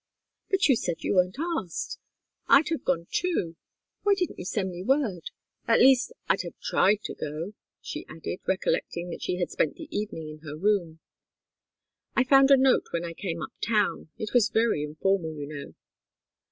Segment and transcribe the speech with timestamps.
[0.49, 1.99] "But you said you weren't asked!
[2.47, 3.55] I'd have gone, too
[4.01, 5.29] why didn't you send me word?
[5.67, 9.87] At least I'd have tried to go," she added, recollecting that she had spent the
[9.95, 11.01] evening in her room.
[12.15, 14.09] "I found a note when I came up town.
[14.17, 15.75] It was very informal, you know."